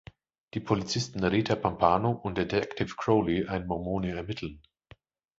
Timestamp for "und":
2.13-2.35